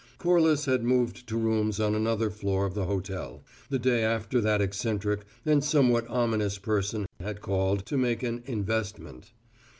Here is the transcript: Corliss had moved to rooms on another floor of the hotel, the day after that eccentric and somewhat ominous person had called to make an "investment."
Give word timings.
Corliss 0.17 0.65
had 0.65 0.83
moved 0.83 1.27
to 1.27 1.37
rooms 1.37 1.79
on 1.79 1.93
another 1.93 2.31
floor 2.31 2.65
of 2.65 2.73
the 2.73 2.85
hotel, 2.85 3.43
the 3.69 3.77
day 3.77 4.03
after 4.03 4.41
that 4.41 4.59
eccentric 4.59 5.25
and 5.45 5.63
somewhat 5.63 6.07
ominous 6.09 6.57
person 6.57 7.05
had 7.19 7.39
called 7.39 7.85
to 7.85 7.97
make 7.97 8.23
an 8.23 8.41
"investment." 8.47 9.31